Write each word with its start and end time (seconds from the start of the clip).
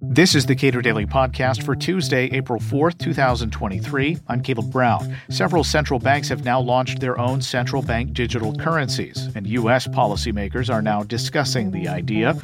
This 0.00 0.34
is 0.34 0.46
the 0.46 0.56
Cato 0.56 0.80
Daily 0.80 1.06
Podcast 1.06 1.62
for 1.62 1.76
Tuesday, 1.76 2.24
April 2.32 2.58
4th, 2.58 2.98
2023. 2.98 4.18
I'm 4.26 4.42
Caleb 4.42 4.70
Brown. 4.70 5.16
Several 5.30 5.62
central 5.62 5.98
banks 5.98 6.28
have 6.28 6.44
now 6.44 6.60
launched 6.60 7.00
their 7.00 7.18
own 7.18 7.40
central 7.40 7.82
bank 7.82 8.14
digital 8.14 8.54
currencies, 8.56 9.28
and 9.34 9.46
U.S. 9.46 9.86
policymakers 9.86 10.72
are 10.72 10.82
now 10.82 11.02
discussing 11.02 11.70
the 11.70 11.88
idea. 11.88 12.34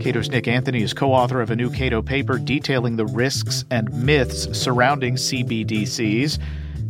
Cato's 0.00 0.30
Nick 0.30 0.48
Anthony 0.48 0.82
is 0.82 0.92
co 0.92 1.12
author 1.12 1.40
of 1.40 1.50
a 1.50 1.56
new 1.56 1.70
Cato 1.70 2.02
paper 2.02 2.38
detailing 2.38 2.96
the 2.96 3.06
risks 3.06 3.64
and 3.70 3.92
myths 3.92 4.48
surrounding 4.58 5.14
CBDCs. 5.14 6.38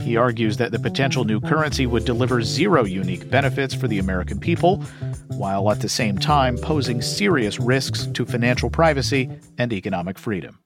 He 0.03 0.17
argues 0.17 0.57
that 0.57 0.73
the 0.73 0.79
potential 0.79 1.25
new 1.25 1.41
currency 1.41 1.87
would 1.87 2.05
deliver 2.05 2.43
zero 2.43 2.85
unique 2.85 3.31
benefits 3.31 3.73
for 3.73 3.87
the 3.87 3.99
American 3.99 4.41
people, 4.41 4.79
while 5.29 5.71
at 5.71 5.81
the 5.81 5.89
same 5.89 6.19
time 6.19 6.59
posing 6.59 7.01
serious 7.01 7.61
risks 7.61 8.07
to 8.15 8.27
financial 8.27 8.69
privacy 8.69 9.31
and 9.59 9.73
economic 9.73 10.19
freedom. 10.19 10.59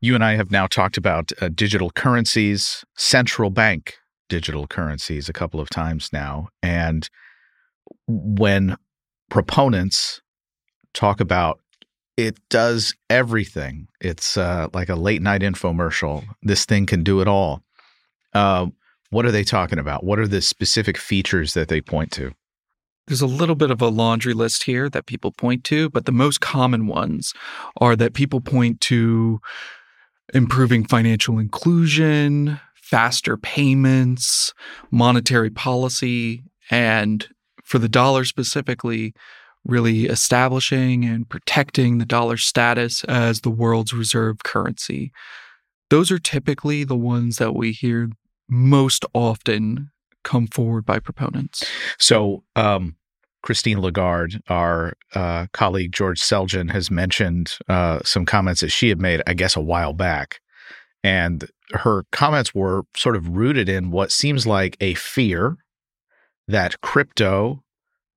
You 0.00 0.14
and 0.14 0.24
I 0.24 0.36
have 0.36 0.50
now 0.50 0.66
talked 0.66 0.96
about 0.96 1.32
uh, 1.42 1.48
digital 1.48 1.90
currencies, 1.90 2.84
central 2.96 3.50
bank 3.50 3.96
digital 4.28 4.66
currencies, 4.66 5.28
a 5.28 5.32
couple 5.32 5.60
of 5.60 5.68
times 5.68 6.10
now. 6.12 6.48
And 6.62 7.10
when 8.06 8.76
proponents 9.28 10.22
talk 10.94 11.20
about 11.20 11.60
it 12.16 12.38
does 12.48 12.94
everything, 13.08 13.88
it's 14.00 14.36
uh, 14.36 14.68
like 14.72 14.88
a 14.88 14.94
late 14.94 15.22
night 15.22 15.40
infomercial. 15.40 16.24
This 16.42 16.64
thing 16.64 16.86
can 16.86 17.02
do 17.02 17.20
it 17.20 17.28
all. 17.28 17.62
Uh, 18.32 18.66
what 19.10 19.26
are 19.26 19.32
they 19.32 19.44
talking 19.44 19.78
about? 19.78 20.04
What 20.04 20.18
are 20.18 20.28
the 20.28 20.40
specific 20.40 20.96
features 20.96 21.54
that 21.54 21.68
they 21.68 21.80
point 21.80 22.12
to? 22.12 22.32
There's 23.06 23.20
a 23.20 23.26
little 23.26 23.56
bit 23.56 23.72
of 23.72 23.82
a 23.82 23.88
laundry 23.88 24.34
list 24.34 24.64
here 24.64 24.88
that 24.88 25.06
people 25.06 25.32
point 25.32 25.64
to, 25.64 25.90
but 25.90 26.06
the 26.06 26.12
most 26.12 26.40
common 26.40 26.86
ones 26.86 27.34
are 27.80 27.96
that 27.96 28.14
people 28.14 28.40
point 28.40 28.80
to 28.82 29.40
improving 30.32 30.84
financial 30.84 31.38
inclusion, 31.38 32.60
faster 32.76 33.36
payments, 33.36 34.54
monetary 34.92 35.50
policy, 35.50 36.44
and 36.70 37.28
for 37.64 37.78
the 37.78 37.88
dollar 37.88 38.24
specifically, 38.24 39.12
really 39.64 40.06
establishing 40.06 41.04
and 41.04 41.28
protecting 41.28 41.98
the 41.98 42.06
dollar 42.06 42.36
status 42.36 43.04
as 43.04 43.40
the 43.40 43.50
world's 43.50 43.92
reserve 43.92 44.42
currency. 44.44 45.12
Those 45.90 46.10
are 46.10 46.18
typically 46.18 46.84
the 46.84 46.96
ones 46.96 47.36
that 47.36 47.54
we 47.54 47.72
hear 47.72 48.10
most 48.50 49.04
often 49.14 49.90
come 50.24 50.46
forward 50.46 50.84
by 50.84 50.98
proponents. 50.98 51.64
So, 51.98 52.44
um, 52.56 52.96
Christine 53.42 53.80
Lagarde, 53.80 54.38
our 54.48 54.92
uh, 55.14 55.46
colleague 55.52 55.92
George 55.92 56.20
Selgin, 56.20 56.70
has 56.70 56.90
mentioned 56.90 57.56
uh, 57.68 58.00
some 58.04 58.26
comments 58.26 58.60
that 58.60 58.68
she 58.68 58.90
had 58.90 59.00
made, 59.00 59.22
I 59.26 59.32
guess, 59.32 59.56
a 59.56 59.62
while 59.62 59.94
back. 59.94 60.40
And 61.02 61.48
her 61.72 62.04
comments 62.12 62.54
were 62.54 62.82
sort 62.94 63.16
of 63.16 63.28
rooted 63.28 63.68
in 63.68 63.90
what 63.90 64.12
seems 64.12 64.46
like 64.46 64.76
a 64.80 64.92
fear 64.94 65.56
that 66.48 66.80
crypto 66.82 67.62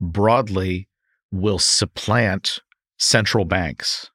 broadly 0.02 0.90
will 1.32 1.60
supplant 1.60 2.60
central 2.98 3.46
banks. 3.46 4.10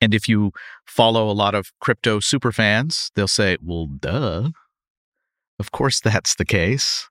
And 0.00 0.14
if 0.14 0.28
you 0.28 0.52
follow 0.86 1.30
a 1.30 1.32
lot 1.32 1.54
of 1.54 1.72
crypto 1.80 2.20
superfans, 2.20 3.10
they'll 3.14 3.28
say, 3.28 3.56
well, 3.62 3.86
duh. 3.86 4.50
Of 5.60 5.70
course, 5.72 6.00
that's 6.00 6.34
the 6.34 6.44
case. 6.44 7.08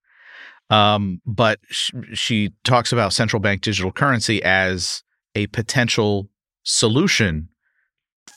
Um, 0.69 1.22
but 1.25 1.59
sh- 1.69 1.92
she 2.14 2.52
talks 2.64 2.92
about 2.92 3.14
central 3.14 3.39
bank 3.39 3.61
digital 3.61 3.92
currency 3.92 4.44
as 4.44 5.03
a 5.36 5.47
potential 5.47 6.30
solution 6.64 7.50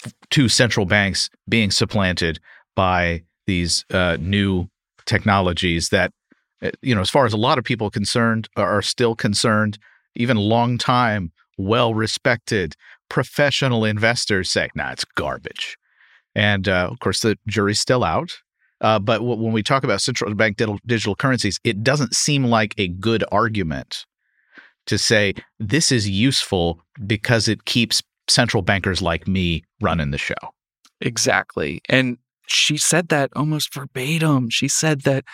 f- 0.05 0.13
to 0.31 0.49
central 0.49 0.87
banks 0.87 1.31
being 1.49 1.71
supplanted 1.71 2.39
by 2.77 3.23
these 3.47 3.85
uh, 3.91 4.19
new 4.21 4.69
technologies 5.05 5.89
that, 5.89 6.13
uh, 6.63 6.71
you 6.81 6.95
know, 6.95 7.01
as 7.01 7.11
far 7.11 7.27
as 7.27 7.33
a 7.33 7.39
lot 7.39 7.59
of 7.59 7.65
people 7.65 7.91
concerned, 7.91 8.49
are 8.57 8.83
still 8.83 9.15
concerned, 9.15 9.79
even 10.15 10.37
long 10.37 10.79
time, 10.79 11.33
well 11.59 11.95
respected 11.95 12.77
professional 13.09 13.85
investors 13.85 14.51
say, 14.51 14.71
nah, 14.75 14.93
it's 14.93 15.05
garbage. 15.05 15.77
And 16.35 16.67
uh, 16.67 16.89
of 16.91 16.99
course, 17.01 17.21
the 17.21 17.39
jury's 17.47 17.81
still 17.81 18.05
out. 18.05 18.39
Uh, 18.83 18.99
but 18.99 19.19
w- 19.19 19.41
when 19.41 19.53
we 19.53 19.63
talk 19.63 19.85
about 19.85 20.01
central 20.01 20.35
bank 20.35 20.57
digital, 20.57 20.79
digital 20.85 21.15
currencies, 21.15 21.59
it 21.65 21.83
doesn't 21.83 22.15
seem 22.15 22.45
like 22.45 22.75
a 22.77 22.89
good 22.89 23.25
argument 23.33 24.05
to 24.87 24.99
say 24.99 25.35
this 25.59 25.93
is 25.93 26.09
useful 26.09 26.81
because 27.07 27.49
it 27.49 27.65
keeps 27.65 28.03
central 28.29 28.63
bankers 28.63 29.01
like 29.01 29.27
me 29.29 29.63
running 29.81 30.11
the 30.11 30.19
show. 30.19 30.35
Exactly. 31.01 31.81
And 31.89 32.19
she 32.47 32.77
said 32.77 33.09
that 33.09 33.31
almost 33.35 33.73
verbatim. 33.73 34.51
She 34.51 34.69
said 34.69 35.03
that 35.03 35.25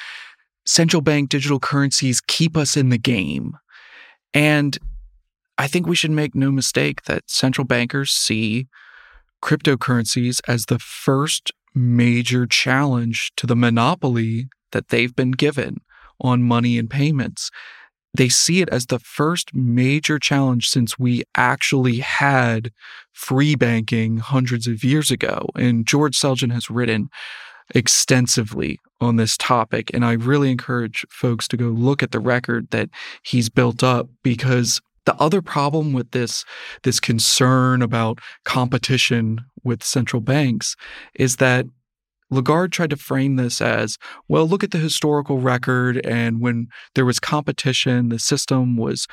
central 0.67 1.01
bank 1.01 1.31
digital 1.31 1.59
currencies 1.59 2.21
keep 2.21 2.57
us 2.57 2.77
in 2.77 2.91
the 2.91 2.99
game. 2.99 3.57
And 4.35 4.79
I 5.57 5.67
think 5.67 5.87
we 5.87 5.97
should 5.97 6.11
make 6.11 6.35
no 6.35 6.51
mistake 6.51 7.05
that 7.05 7.29
central 7.29 7.65
bankers 7.65 8.11
see 8.11 8.69
cryptocurrencies 9.43 10.41
as 10.47 10.67
the 10.67 10.79
first 10.79 11.53
major 11.75 12.47
challenge 12.47 13.33
to 13.37 13.47
the 13.47 13.57
monopoly 13.57 14.49
that 14.73 14.89
they've 14.89 15.15
been 15.15 15.33
given 15.33 15.79
on 16.21 16.43
money 16.43 16.79
and 16.79 16.91
payments. 16.91 17.51
They 18.15 18.29
see 18.29 18.61
it 18.61 18.69
as 18.71 18.87
the 18.87 18.99
first 18.99 19.55
major 19.55 20.19
challenge 20.19 20.69
since 20.69 20.99
we 20.99 21.23
actually 21.37 21.99
had 21.99 22.73
free 23.13 23.55
banking 23.55 24.19
hundreds 24.19 24.67
of 24.67 24.83
years 24.83 25.11
ago. 25.11 25.47
And 25.55 25.87
George 25.87 26.19
Selgin 26.19 26.53
has 26.53 26.71
written 26.71 27.11
extensively 27.75 28.79
on 29.01 29.17
this 29.17 29.37
topic. 29.37 29.91
And 29.93 30.05
I 30.05 30.13
really 30.13 30.51
encourage 30.51 31.05
folks 31.11 31.47
to 31.49 31.57
go 31.57 31.67
look 31.67 32.03
at 32.03 32.13
the 32.13 32.21
record 32.21 32.71
that 32.71 32.89
he's 33.23 33.49
built 33.49 33.83
up 33.83 34.09
because 34.23 34.81
the 35.09 35.17
other 35.17 35.41
problem 35.41 35.95
with 35.95 36.11
this 36.11 36.45
this 36.83 37.01
concern 37.01 37.81
about 37.81 38.19
competition 38.45 39.41
with 39.65 39.83
central 39.83 40.21
banks 40.21 40.77
is 41.15 41.37
that 41.37 41.65
Lagarde 42.31 42.71
tried 42.71 42.91
to 42.91 42.97
frame 42.99 43.37
this 43.37 43.63
as 43.63 43.97
well, 44.29 44.47
look 44.47 44.63
at 44.63 44.71
the 44.71 44.77
historical 44.77 45.39
record. 45.39 46.05
And 46.05 46.43
when 46.43 46.69
there 46.95 47.07
was 47.07 47.19
competition, 47.19 48.11
the 48.11 48.19
system 48.19 48.77
was 48.77 49.07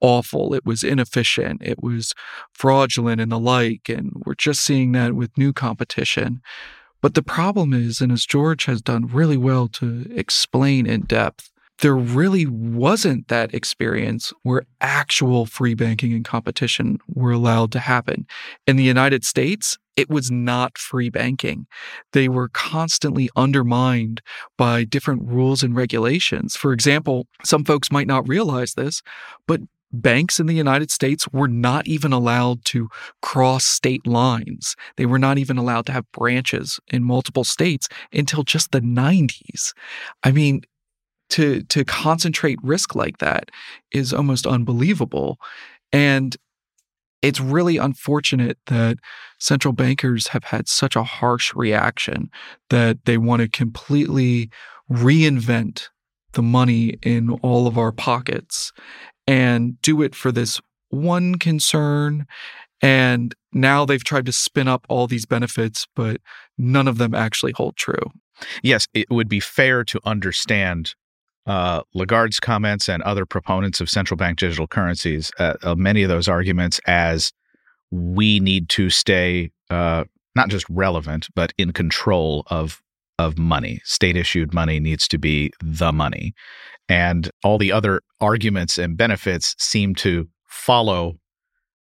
awful, 0.00 0.54
it 0.54 0.64
was 0.64 0.84
inefficient, 0.84 1.62
it 1.64 1.82
was 1.82 2.14
fraudulent, 2.52 3.20
and 3.20 3.32
the 3.32 3.40
like. 3.40 3.88
And 3.88 4.12
we're 4.24 4.34
just 4.34 4.60
seeing 4.60 4.92
that 4.92 5.14
with 5.14 5.36
new 5.36 5.52
competition. 5.52 6.42
But 7.02 7.14
the 7.14 7.24
problem 7.24 7.72
is, 7.72 8.00
and 8.00 8.12
as 8.12 8.24
George 8.24 8.66
has 8.66 8.80
done 8.80 9.08
really 9.08 9.36
well 9.36 9.66
to 9.66 10.06
explain 10.14 10.86
in 10.86 11.00
depth, 11.06 11.49
there 11.80 11.96
really 11.96 12.46
wasn't 12.46 13.28
that 13.28 13.54
experience 13.54 14.32
where 14.42 14.62
actual 14.80 15.46
free 15.46 15.74
banking 15.74 16.12
and 16.12 16.24
competition 16.24 16.98
were 17.08 17.32
allowed 17.32 17.72
to 17.72 17.78
happen. 17.78 18.26
In 18.66 18.76
the 18.76 18.84
United 18.84 19.24
States, 19.24 19.78
it 19.96 20.08
was 20.08 20.30
not 20.30 20.78
free 20.78 21.10
banking. 21.10 21.66
They 22.12 22.28
were 22.28 22.48
constantly 22.48 23.28
undermined 23.36 24.22
by 24.56 24.84
different 24.84 25.22
rules 25.24 25.62
and 25.62 25.74
regulations. 25.74 26.56
For 26.56 26.72
example, 26.72 27.26
some 27.44 27.64
folks 27.64 27.90
might 27.90 28.06
not 28.06 28.28
realize 28.28 28.74
this, 28.74 29.02
but 29.46 29.60
banks 29.92 30.38
in 30.38 30.46
the 30.46 30.54
United 30.54 30.90
States 30.90 31.26
were 31.32 31.48
not 31.48 31.86
even 31.86 32.12
allowed 32.12 32.64
to 32.64 32.88
cross 33.22 33.64
state 33.64 34.06
lines. 34.06 34.76
They 34.96 35.06
were 35.06 35.18
not 35.18 35.38
even 35.38 35.58
allowed 35.58 35.86
to 35.86 35.92
have 35.92 36.10
branches 36.12 36.78
in 36.88 37.02
multiple 37.02 37.44
states 37.44 37.88
until 38.12 38.42
just 38.42 38.70
the 38.70 38.80
90s. 38.80 39.72
I 40.22 40.30
mean, 40.30 40.62
to 41.30 41.62
to 41.64 41.84
concentrate 41.84 42.58
risk 42.62 42.94
like 42.94 43.18
that 43.18 43.50
is 43.92 44.12
almost 44.12 44.46
unbelievable. 44.46 45.38
And 45.92 46.36
it's 47.22 47.40
really 47.40 47.76
unfortunate 47.76 48.58
that 48.66 48.98
central 49.38 49.72
bankers 49.72 50.28
have 50.28 50.44
had 50.44 50.68
such 50.68 50.96
a 50.96 51.04
harsh 51.04 51.54
reaction 51.54 52.30
that 52.70 53.04
they 53.04 53.18
want 53.18 53.42
to 53.42 53.48
completely 53.48 54.50
reinvent 54.90 55.88
the 56.32 56.42
money 56.42 56.98
in 57.02 57.30
all 57.42 57.66
of 57.66 57.76
our 57.76 57.92
pockets 57.92 58.72
and 59.26 59.80
do 59.82 60.02
it 60.02 60.14
for 60.14 60.32
this 60.32 60.60
one 60.88 61.36
concern. 61.36 62.26
And 62.80 63.34
now 63.52 63.84
they've 63.84 64.02
tried 64.02 64.26
to 64.26 64.32
spin 64.32 64.68
up 64.68 64.86
all 64.88 65.06
these 65.06 65.26
benefits 65.26 65.86
but 65.94 66.20
none 66.56 66.88
of 66.88 66.98
them 66.98 67.14
actually 67.14 67.52
hold 67.52 67.76
true. 67.76 68.10
Yes 68.62 68.86
it 68.94 69.10
would 69.10 69.28
be 69.28 69.40
fair 69.40 69.84
to 69.84 70.00
understand 70.04 70.94
uh, 71.50 71.82
Lagarde's 71.94 72.38
comments 72.38 72.88
and 72.88 73.02
other 73.02 73.26
proponents 73.26 73.80
of 73.80 73.90
central 73.90 74.16
bank 74.16 74.38
digital 74.38 74.68
currencies, 74.68 75.32
uh, 75.40 75.54
uh, 75.64 75.74
many 75.74 76.04
of 76.04 76.08
those 76.08 76.28
arguments 76.28 76.80
as 76.86 77.32
we 77.90 78.38
need 78.38 78.68
to 78.68 78.88
stay 78.88 79.50
uh, 79.68 80.04
not 80.36 80.48
just 80.48 80.64
relevant, 80.70 81.26
but 81.34 81.52
in 81.58 81.72
control 81.72 82.44
of 82.46 82.80
of 83.18 83.36
money. 83.36 83.80
State 83.84 84.16
issued 84.16 84.54
money 84.54 84.78
needs 84.78 85.08
to 85.08 85.18
be 85.18 85.50
the 85.60 85.90
money, 85.90 86.34
and 86.88 87.32
all 87.42 87.58
the 87.58 87.72
other 87.72 88.00
arguments 88.20 88.78
and 88.78 88.96
benefits 88.96 89.56
seem 89.58 89.96
to 89.96 90.28
follow 90.46 91.18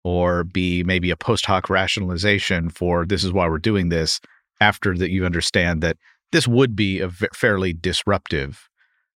or 0.04 0.44
be 0.44 0.84
maybe 0.84 1.10
a 1.10 1.16
post 1.16 1.46
hoc 1.46 1.70
rationalization 1.70 2.70
for 2.70 3.06
this 3.06 3.24
is 3.24 3.32
why 3.32 3.48
we're 3.48 3.60
doing 3.60 3.88
this 3.88 4.20
after 4.60 4.98
that 4.98 5.10
you 5.10 5.26
understand 5.26 5.82
that 5.82 5.96
this 6.34 6.50
would 6.50 6.76
be 6.76 7.00
a 7.00 7.08
v- 7.08 7.28
fairly 7.34 7.72
disruptive 7.72 8.68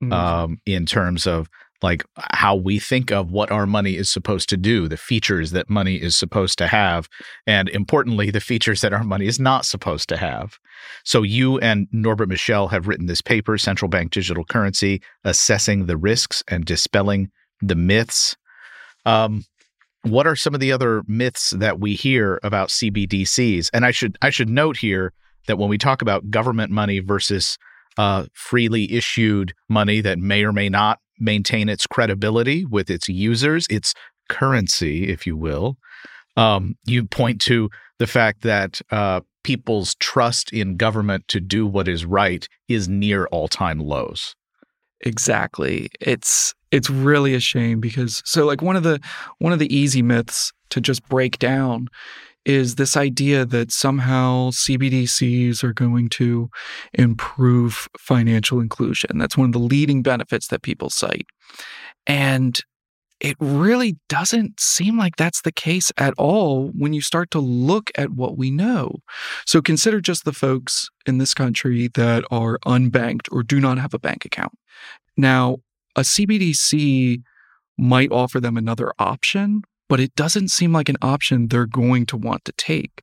mm-hmm. 0.03 0.13
um, 0.13 0.61
in 0.67 0.87
terms 0.87 1.27
of 1.27 1.49
like 1.83 2.05
how 2.17 2.57
we 2.57 2.79
think 2.79 3.13
of 3.13 3.31
what 3.31 3.51
our 3.51 3.67
money 3.67 3.97
is 3.97 4.11
supposed 4.11 4.49
to 4.49 4.57
do, 4.57 4.89
the 4.89 4.97
features 4.97 5.51
that 5.51 5.69
money 5.69 5.97
is 5.97 6.17
supposed 6.17 6.59
to 6.59 6.67
have, 6.67 7.09
and 7.47 7.69
importantly, 7.69 8.31
the 8.31 8.41
features 8.41 8.81
that 8.81 8.93
our 8.93 9.05
money 9.05 9.27
is 9.27 9.39
not 9.39 9.65
supposed 9.65 10.09
to 10.09 10.17
have. 10.17 10.59
So, 11.05 11.23
you 11.23 11.59
and 11.59 11.87
Norbert 11.93 12.29
Michel 12.29 12.69
have 12.69 12.89
written 12.89 13.07
this 13.07 13.21
paper, 13.21 13.59
Central 13.59 13.89
Bank 13.89 14.13
Digital 14.13 14.45
Currency 14.45 15.03
Assessing 15.25 15.87
the 15.87 15.97
Risks 15.97 16.43
and 16.49 16.65
Dispelling 16.65 17.31
the 17.61 17.77
Myths. 17.77 18.37
Um, 19.05 19.45
what 20.03 20.27
are 20.27 20.37
some 20.37 20.55
of 20.55 20.61
the 20.61 20.73
other 20.73 21.03
myths 21.07 21.51
that 21.51 21.81
we 21.81 21.95
hear 21.95 22.39
about 22.43 22.69
CBDCs? 22.69 23.71
And 23.73 23.85
I 23.85 23.91
should 23.91 24.17
I 24.23 24.31
should 24.31 24.49
note 24.49 24.77
here 24.77 25.13
that 25.47 25.59
when 25.59 25.69
we 25.69 25.79
talk 25.79 26.03
about 26.03 26.31
government 26.31 26.71
money 26.71 27.01
versus 27.01 27.59
uh, 27.97 28.27
freely 28.33 28.93
issued 28.93 29.55
money 29.69 30.01
that 30.01 30.19
may 30.19 30.45
or 30.45 30.53
may 30.53 30.69
not 30.69 30.99
maintain 31.19 31.69
its 31.69 31.87
credibility 31.87 32.65
with 32.65 32.91
its 32.91 33.09
users, 33.09 33.67
its 33.71 33.95
currency, 34.29 35.09
if 35.09 35.27
you 35.27 35.37
will. 35.37 35.77
Um, 36.37 36.77
you 36.85 37.05
point 37.05 37.41
to 37.43 37.71
the 37.99 38.07
fact 38.07 38.43
that 38.43 38.81
uh, 38.91 39.21
people's 39.43 39.95
trust 39.97 40.53
in 40.53 40.77
government 40.77 41.27
to 41.29 41.41
do 41.41 41.67
what 41.67 41.89
is 41.89 42.05
right 42.05 42.47
is 42.69 42.89
near 42.89 43.27
all-time 43.27 43.79
lows. 43.79 44.35
Exactly. 45.03 45.89
It's 46.01 46.55
it's 46.71 46.91
really 46.91 47.35
a 47.35 47.41
shame 47.41 47.81
because 47.81 48.23
so 48.25 48.45
like 48.45 48.63
one 48.63 48.77
of 48.77 48.83
the 48.83 48.99
one 49.39 49.53
of 49.53 49.59
the 49.59 49.75
easy 49.75 50.03
myths 50.03 50.53
to 50.71 50.81
just 50.81 51.07
break 51.09 51.39
down 51.39 51.89
is 52.47 52.77
this 52.77 52.97
idea 52.97 53.45
that 53.45 53.73
somehow 53.73 54.51
CBDCs 54.51 55.65
are 55.65 55.73
going 55.73 56.09
to 56.11 56.49
improve 56.95 57.89
financial 57.99 58.61
inclusion. 58.61 59.19
That's 59.19 59.37
one 59.37 59.49
of 59.49 59.53
the 59.53 59.59
leading 59.59 60.03
benefits 60.03 60.47
that 60.49 60.63
people 60.63 60.89
cite. 60.89 61.27
And 62.07 62.59
it 63.19 63.37
really 63.41 63.97
doesn't 64.09 64.61
seem 64.61 64.97
like 64.97 65.17
that's 65.17 65.43
the 65.43 65.51
case 65.51 65.91
at 65.97 66.15
all 66.19 66.69
when 66.69 66.93
you 66.93 67.01
start 67.01 67.33
to 67.33 67.41
look 67.41 67.91
at 67.97 68.11
what 68.11 68.37
we 68.39 68.51
know. 68.51 68.97
So 69.45 69.61
consider 69.61 70.01
just 70.01 70.25
the 70.25 70.33
folks 70.33 70.89
in 71.05 71.19
this 71.19 71.35
country 71.35 71.89
that 71.95 72.25
are 72.31 72.59
unbanked 72.61 73.27
or 73.33 73.43
do 73.43 73.59
not 73.59 73.79
have 73.79 73.95
a 73.95 73.99
bank 73.99 74.25
account. 74.25 74.53
Now, 75.17 75.59
a 75.97 76.03
CBDC 76.03 77.23
might 77.79 78.13
offer 78.13 78.39
them 78.39 78.57
another 78.57 78.93
option, 78.99 79.63
but 79.89 80.01
it 80.01 80.15
doesn't 80.15 80.49
seem 80.49 80.73
like 80.73 80.89
an 80.89 80.97
option 81.03 81.49
they're 81.49 81.67
going 81.67 82.07
to 82.07 82.17
want 82.17 82.45
to 82.45 82.53
take. 82.53 83.03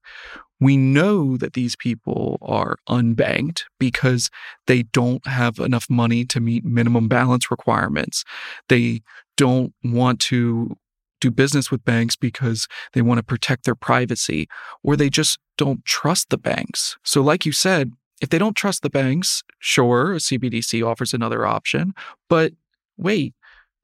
We 0.59 0.77
know 0.77 1.35
that 1.37 1.53
these 1.53 1.75
people 1.75 2.37
are 2.41 2.77
unbanked 2.87 3.63
because 3.79 4.29
they 4.67 4.83
don't 4.83 5.25
have 5.27 5.59
enough 5.59 5.89
money 5.89 6.23
to 6.25 6.39
meet 6.39 6.63
minimum 6.63 7.07
balance 7.07 7.51
requirements. 7.51 8.23
They 8.69 9.01
don't 9.35 9.73
want 9.83 10.19
to 10.21 10.77
do 11.19 11.31
business 11.31 11.71
with 11.71 11.83
banks 11.85 12.15
because 12.15 12.67
they 12.93 13.01
want 13.01 13.17
to 13.17 13.23
protect 13.23 13.65
their 13.65 13.75
privacy, 13.75 14.47
or 14.83 14.95
they 14.95 15.09
just 15.09 15.39
don't 15.57 15.83
trust 15.85 16.29
the 16.29 16.37
banks. 16.37 16.97
So, 17.03 17.21
like 17.21 17.45
you 17.45 17.51
said, 17.51 17.91
if 18.21 18.29
they 18.29 18.37
don't 18.37 18.55
trust 18.55 18.83
the 18.83 18.89
banks, 18.89 19.43
sure, 19.59 20.13
a 20.13 20.17
CBDC 20.17 20.85
offers 20.85 21.13
another 21.13 21.45
option. 21.45 21.93
But 22.29 22.53
wait, 22.97 23.33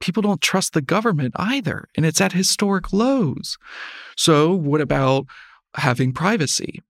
people 0.00 0.22
don't 0.22 0.40
trust 0.40 0.72
the 0.72 0.82
government 0.82 1.34
either, 1.36 1.88
and 1.96 2.04
it's 2.04 2.20
at 2.20 2.32
historic 2.32 2.92
lows. 2.92 3.56
So, 4.16 4.52
what 4.52 4.80
about 4.80 5.26
having 5.76 6.12
privacy? 6.12 6.82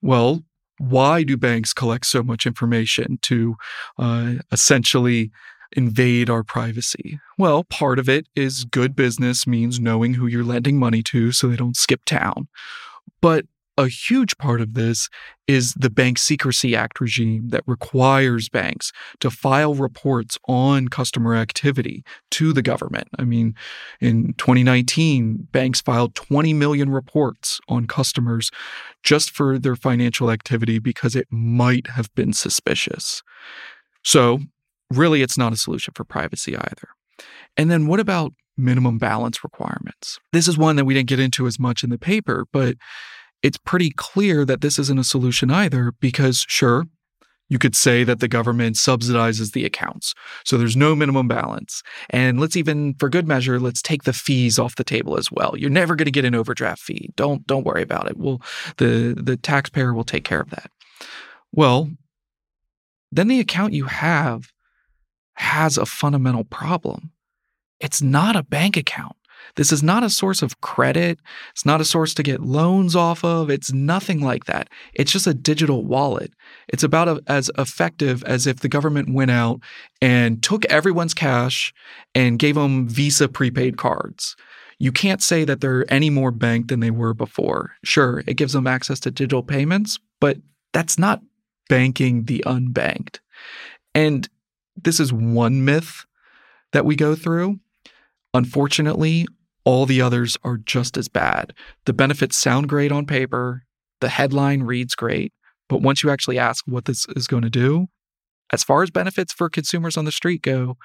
Well, 0.00 0.42
why 0.78 1.22
do 1.22 1.36
banks 1.36 1.72
collect 1.72 2.06
so 2.06 2.22
much 2.22 2.46
information 2.46 3.18
to 3.22 3.56
uh, 3.98 4.34
essentially 4.50 5.30
invade 5.76 6.28
our 6.28 6.42
privacy? 6.42 7.20
Well, 7.38 7.64
part 7.64 7.98
of 7.98 8.08
it 8.08 8.26
is 8.34 8.64
good 8.64 8.96
business 8.96 9.46
means 9.46 9.78
knowing 9.78 10.14
who 10.14 10.26
you're 10.26 10.44
lending 10.44 10.78
money 10.78 11.02
to 11.04 11.32
so 11.32 11.48
they 11.48 11.56
don't 11.56 11.76
skip 11.76 12.04
town. 12.04 12.48
But 13.20 13.46
a 13.82 13.88
huge 13.88 14.38
part 14.38 14.60
of 14.60 14.74
this 14.74 15.08
is 15.46 15.74
the 15.74 15.90
Bank 15.90 16.18
Secrecy 16.18 16.74
Act 16.74 17.00
regime 17.00 17.48
that 17.48 17.64
requires 17.66 18.48
banks 18.48 18.92
to 19.20 19.30
file 19.30 19.74
reports 19.74 20.38
on 20.48 20.88
customer 20.88 21.34
activity 21.34 22.04
to 22.30 22.52
the 22.52 22.62
government. 22.62 23.08
I 23.18 23.24
mean, 23.24 23.54
in 24.00 24.34
2019, 24.38 25.48
banks 25.50 25.80
filed 25.80 26.14
20 26.14 26.54
million 26.54 26.90
reports 26.90 27.60
on 27.68 27.86
customers 27.86 28.50
just 29.02 29.30
for 29.30 29.58
their 29.58 29.76
financial 29.76 30.30
activity 30.30 30.78
because 30.78 31.16
it 31.16 31.26
might 31.30 31.88
have 31.88 32.14
been 32.14 32.32
suspicious. 32.32 33.22
So, 34.04 34.40
really, 34.90 35.22
it's 35.22 35.38
not 35.38 35.52
a 35.52 35.56
solution 35.56 35.92
for 35.94 36.04
privacy 36.04 36.56
either. 36.56 36.88
And 37.56 37.70
then 37.70 37.86
what 37.86 38.00
about 38.00 38.32
minimum 38.56 38.98
balance 38.98 39.42
requirements? 39.44 40.18
This 40.32 40.48
is 40.48 40.56
one 40.56 40.76
that 40.76 40.84
we 40.84 40.94
didn't 40.94 41.08
get 41.08 41.20
into 41.20 41.46
as 41.46 41.58
much 41.58 41.82
in 41.82 41.90
the 41.90 41.98
paper, 41.98 42.46
but 42.52 42.76
it's 43.42 43.58
pretty 43.58 43.90
clear 43.90 44.44
that 44.44 44.60
this 44.60 44.78
isn't 44.78 44.98
a 44.98 45.04
solution 45.04 45.50
either 45.50 45.92
because, 46.00 46.44
sure, 46.48 46.86
you 47.48 47.58
could 47.58 47.76
say 47.76 48.02
that 48.04 48.20
the 48.20 48.28
government 48.28 48.76
subsidizes 48.76 49.52
the 49.52 49.66
accounts. 49.66 50.14
So 50.44 50.56
there's 50.56 50.76
no 50.76 50.96
minimum 50.96 51.28
balance. 51.28 51.82
And 52.08 52.40
let's 52.40 52.56
even 52.56 52.94
for 52.94 53.10
good 53.10 53.28
measure, 53.28 53.60
let's 53.60 53.82
take 53.82 54.04
the 54.04 54.14
fees 54.14 54.58
off 54.58 54.76
the 54.76 54.84
table 54.84 55.18
as 55.18 55.30
well. 55.30 55.54
You're 55.56 55.68
never 55.68 55.94
going 55.94 56.06
to 56.06 56.12
get 56.12 56.24
an 56.24 56.34
overdraft 56.34 56.80
fee. 56.80 57.10
Don't 57.14 57.46
don't 57.46 57.66
worry 57.66 57.82
about 57.82 58.08
it. 58.08 58.16
We'll 58.16 58.40
the 58.78 59.14
the 59.20 59.36
taxpayer 59.36 59.92
will 59.92 60.04
take 60.04 60.24
care 60.24 60.40
of 60.40 60.48
that. 60.50 60.70
Well, 61.52 61.90
then 63.10 63.28
the 63.28 63.40
account 63.40 63.74
you 63.74 63.84
have 63.84 64.50
has 65.34 65.76
a 65.76 65.84
fundamental 65.84 66.44
problem. 66.44 67.10
It's 67.80 68.00
not 68.00 68.34
a 68.34 68.42
bank 68.42 68.78
account. 68.78 69.16
This 69.56 69.72
is 69.72 69.82
not 69.82 70.02
a 70.02 70.10
source 70.10 70.42
of 70.42 70.60
credit. 70.60 71.18
It's 71.50 71.66
not 71.66 71.80
a 71.80 71.84
source 71.84 72.14
to 72.14 72.22
get 72.22 72.40
loans 72.40 72.96
off 72.96 73.24
of. 73.24 73.50
It's 73.50 73.72
nothing 73.72 74.20
like 74.20 74.44
that. 74.46 74.68
It's 74.94 75.12
just 75.12 75.26
a 75.26 75.34
digital 75.34 75.84
wallet. 75.84 76.32
It's 76.68 76.82
about 76.82 77.08
a, 77.08 77.22
as 77.26 77.50
effective 77.58 78.22
as 78.24 78.46
if 78.46 78.60
the 78.60 78.68
government 78.68 79.14
went 79.14 79.30
out 79.30 79.60
and 80.00 80.42
took 80.42 80.64
everyone's 80.66 81.14
cash 81.14 81.72
and 82.14 82.38
gave 82.38 82.54
them 82.54 82.88
Visa 82.88 83.28
prepaid 83.28 83.76
cards. 83.76 84.36
You 84.78 84.90
can't 84.90 85.22
say 85.22 85.44
that 85.44 85.60
they're 85.60 85.90
any 85.92 86.10
more 86.10 86.32
banked 86.32 86.68
than 86.68 86.80
they 86.80 86.90
were 86.90 87.14
before. 87.14 87.72
Sure, 87.84 88.24
it 88.26 88.34
gives 88.34 88.52
them 88.52 88.66
access 88.66 88.98
to 89.00 89.10
digital 89.10 89.42
payments, 89.42 89.98
but 90.20 90.38
that's 90.72 90.98
not 90.98 91.22
banking 91.68 92.24
the 92.24 92.42
unbanked. 92.46 93.20
And 93.94 94.28
this 94.76 94.98
is 94.98 95.12
one 95.12 95.64
myth 95.64 96.04
that 96.72 96.84
we 96.84 96.96
go 96.96 97.14
through. 97.14 97.60
Unfortunately, 98.34 99.26
all 99.64 99.86
the 99.86 100.00
others 100.00 100.36
are 100.42 100.56
just 100.56 100.96
as 100.96 101.08
bad. 101.08 101.52
The 101.84 101.92
benefits 101.92 102.36
sound 102.36 102.68
great 102.68 102.90
on 102.90 103.06
paper, 103.06 103.64
the 104.00 104.08
headline 104.08 104.62
reads 104.62 104.94
great, 104.94 105.32
but 105.68 105.82
once 105.82 106.02
you 106.02 106.10
actually 106.10 106.38
ask 106.38 106.64
what 106.66 106.86
this 106.86 107.06
is 107.16 107.26
going 107.26 107.42
to 107.42 107.50
do, 107.50 107.86
as 108.52 108.64
far 108.64 108.82
as 108.82 108.90
benefits 108.90 109.32
for 109.32 109.48
consumers 109.48 109.96
on 109.96 110.04
the 110.04 110.12
street 110.12 110.42
go, 110.42 110.76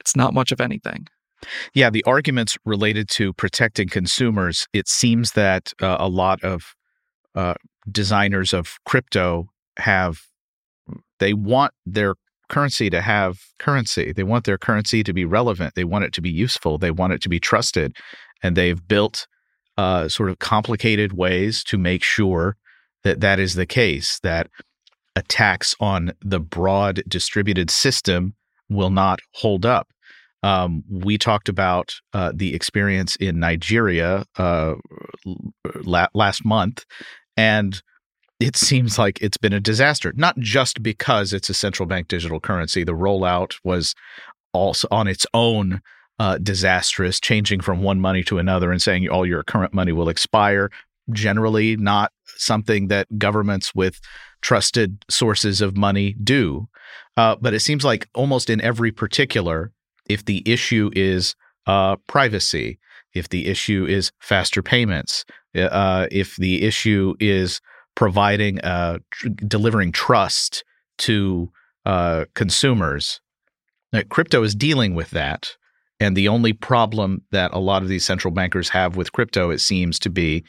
it's 0.00 0.16
not 0.16 0.34
much 0.34 0.52
of 0.52 0.60
anything. 0.60 1.06
Yeah, 1.74 1.90
the 1.90 2.04
arguments 2.04 2.56
related 2.64 3.08
to 3.10 3.32
protecting 3.32 3.88
consumers, 3.88 4.66
it 4.72 4.88
seems 4.88 5.32
that 5.32 5.72
uh, 5.80 5.96
a 5.98 6.08
lot 6.08 6.42
of 6.42 6.74
uh, 7.34 7.54
designers 7.90 8.52
of 8.52 8.76
crypto 8.86 9.48
have, 9.78 10.22
they 11.18 11.34
want 11.34 11.72
their 11.84 12.14
currency 12.48 12.90
to 12.90 13.00
have 13.00 13.38
currency. 13.58 14.12
They 14.12 14.22
want 14.22 14.44
their 14.44 14.58
currency 14.58 15.02
to 15.02 15.12
be 15.12 15.24
relevant. 15.24 15.74
They 15.74 15.84
want 15.84 16.04
it 16.04 16.12
to 16.14 16.20
be 16.20 16.30
useful. 16.30 16.78
They 16.78 16.90
want 16.90 17.12
it 17.12 17.22
to 17.22 17.28
be 17.28 17.40
trusted. 17.40 17.96
And 18.42 18.56
they've 18.56 18.86
built 18.86 19.26
uh, 19.76 20.08
sort 20.08 20.30
of 20.30 20.38
complicated 20.38 21.12
ways 21.12 21.64
to 21.64 21.78
make 21.78 22.02
sure 22.02 22.56
that 23.02 23.20
that 23.20 23.38
is 23.38 23.54
the 23.54 23.66
case, 23.66 24.18
that 24.22 24.48
attacks 25.16 25.74
on 25.80 26.12
the 26.20 26.40
broad 26.40 27.02
distributed 27.08 27.70
system 27.70 28.34
will 28.68 28.90
not 28.90 29.20
hold 29.32 29.64
up. 29.66 29.88
Um, 30.42 30.84
we 30.90 31.16
talked 31.16 31.48
about 31.48 31.94
uh, 32.12 32.32
the 32.34 32.54
experience 32.54 33.16
in 33.16 33.40
Nigeria 33.40 34.24
uh, 34.36 34.74
la- 35.84 36.08
last 36.12 36.44
month, 36.44 36.84
and 37.36 37.82
it 38.44 38.56
seems 38.56 38.98
like 38.98 39.22
it's 39.22 39.38
been 39.38 39.54
a 39.54 39.60
disaster, 39.60 40.12
not 40.16 40.38
just 40.38 40.82
because 40.82 41.32
it's 41.32 41.48
a 41.48 41.54
central 41.54 41.86
bank 41.86 42.08
digital 42.08 42.40
currency. 42.40 42.84
The 42.84 42.92
rollout 42.92 43.54
was 43.64 43.94
also 44.52 44.86
on 44.90 45.08
its 45.08 45.24
own 45.32 45.80
uh, 46.18 46.36
disastrous, 46.36 47.18
changing 47.18 47.62
from 47.62 47.82
one 47.82 48.00
money 48.00 48.22
to 48.24 48.36
another 48.36 48.70
and 48.70 48.82
saying 48.82 49.08
all 49.08 49.24
your 49.24 49.42
current 49.44 49.72
money 49.72 49.92
will 49.92 50.10
expire. 50.10 50.70
Generally, 51.10 51.78
not 51.78 52.12
something 52.36 52.88
that 52.88 53.18
governments 53.18 53.74
with 53.74 53.98
trusted 54.42 55.02
sources 55.08 55.62
of 55.62 55.74
money 55.74 56.14
do. 56.22 56.68
Uh, 57.16 57.36
but 57.40 57.54
it 57.54 57.60
seems 57.60 57.82
like 57.82 58.10
almost 58.14 58.50
in 58.50 58.60
every 58.60 58.92
particular, 58.92 59.72
if 60.06 60.22
the 60.26 60.42
issue 60.44 60.90
is 60.94 61.34
uh, 61.66 61.96
privacy, 62.08 62.78
if 63.14 63.30
the 63.30 63.46
issue 63.46 63.86
is 63.88 64.12
faster 64.18 64.62
payments, 64.62 65.24
uh, 65.56 66.08
if 66.10 66.36
the 66.36 66.62
issue 66.62 67.14
is 67.20 67.62
providing, 67.94 68.60
uh, 68.60 68.98
tr- 69.10 69.28
delivering 69.28 69.92
trust 69.92 70.64
to 70.98 71.50
uh, 71.84 72.24
consumers, 72.34 73.20
crypto 74.08 74.42
is 74.42 74.54
dealing 74.54 74.94
with 74.94 75.10
that. 75.10 75.56
And 76.00 76.16
the 76.16 76.28
only 76.28 76.52
problem 76.52 77.22
that 77.30 77.52
a 77.54 77.58
lot 77.58 77.82
of 77.82 77.88
these 77.88 78.04
central 78.04 78.32
bankers 78.32 78.68
have 78.70 78.96
with 78.96 79.12
crypto, 79.12 79.50
it 79.50 79.60
seems 79.60 79.98
to 80.00 80.10
be 80.10 80.44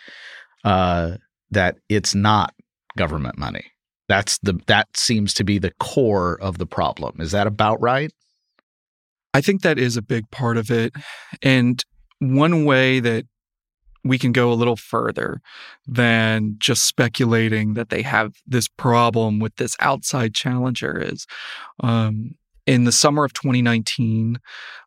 uh, 0.63 1.17
that 1.51 1.77
it's 1.87 2.15
not 2.15 2.53
government 2.97 3.37
money. 3.37 3.65
That's 4.07 4.37
the 4.39 4.59
that 4.67 4.87
seems 4.95 5.33
to 5.35 5.43
be 5.43 5.57
the 5.57 5.73
core 5.79 6.39
of 6.41 6.57
the 6.57 6.65
problem. 6.65 7.19
Is 7.19 7.31
that 7.31 7.47
about 7.47 7.81
right? 7.81 8.11
I 9.33 9.41
think 9.41 9.61
that 9.61 9.77
is 9.77 9.97
a 9.97 10.01
big 10.01 10.29
part 10.31 10.57
of 10.57 10.71
it. 10.71 10.93
And 11.41 11.83
one 12.19 12.65
way 12.65 12.99
that 12.99 13.25
we 14.05 14.19
can 14.19 14.31
go 14.31 14.51
a 14.51 14.53
little 14.53 14.75
further 14.75 15.41
than 15.87 16.55
just 16.59 16.85
speculating 16.85 17.73
that 17.73 17.89
they 17.89 18.03
have 18.03 18.35
this 18.45 18.67
problem 18.67 19.39
with 19.39 19.55
this 19.55 19.75
outside 19.79 20.33
challenger 20.35 20.97
is 21.01 21.25
um, 21.81 22.35
in 22.67 22.83
the 22.83 22.91
summer 22.91 23.25
of 23.25 23.33
2019, 23.33 24.39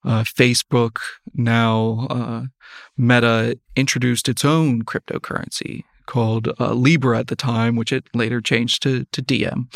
uh, 0.04 0.22
Facebook, 0.22 0.98
now 1.34 2.06
uh, 2.10 2.42
Meta, 2.96 3.58
introduced 3.76 4.28
its 4.28 4.44
own 4.44 4.82
cryptocurrency 4.82 5.84
called 6.06 6.48
uh, 6.58 6.72
Libra 6.72 7.18
at 7.18 7.28
the 7.28 7.36
time, 7.36 7.76
which 7.76 7.92
it 7.92 8.04
later 8.14 8.40
changed 8.40 8.82
to, 8.82 9.04
to 9.12 9.22
Diem. 9.22 9.68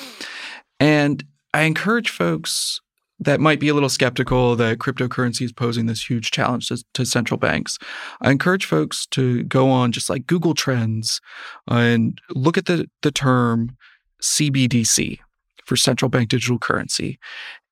And 0.80 1.24
I 1.54 1.62
encourage 1.62 2.10
folks 2.10 2.80
that 3.24 3.40
might 3.40 3.60
be 3.60 3.68
a 3.68 3.74
little 3.74 3.88
skeptical 3.88 4.56
that 4.56 4.78
cryptocurrency 4.78 5.42
is 5.42 5.52
posing 5.52 5.86
this 5.86 6.08
huge 6.08 6.30
challenge 6.30 6.68
to, 6.68 6.82
to, 6.94 7.04
central 7.04 7.38
banks. 7.38 7.78
I 8.20 8.30
encourage 8.30 8.64
folks 8.64 9.06
to 9.06 9.44
go 9.44 9.70
on 9.70 9.92
just 9.92 10.10
like 10.10 10.26
Google 10.26 10.54
Trends 10.54 11.20
and 11.68 12.20
look 12.30 12.58
at 12.58 12.66
the, 12.66 12.88
the 13.02 13.10
term 13.10 13.76
CBDC 14.22 15.18
for 15.64 15.76
central 15.76 16.08
bank 16.08 16.28
digital 16.28 16.58
currency. 16.58 17.18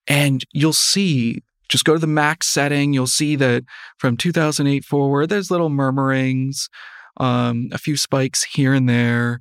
And 0.06 0.44
you'll 0.52 0.72
see, 0.72 1.42
just 1.68 1.84
go 1.84 1.94
to 1.94 1.98
the 1.98 2.06
max 2.06 2.46
setting, 2.46 2.92
you'll 2.92 3.06
see 3.06 3.36
that 3.36 3.64
from 3.98 4.16
2008 4.16 4.84
forward, 4.84 5.28
there's 5.28 5.50
little 5.50 5.70
murmurings 5.70 6.68
um, 7.16 7.68
a 7.72 7.78
few 7.78 7.96
spikes 7.96 8.44
here 8.44 8.72
and 8.72 8.88
there. 8.88 9.40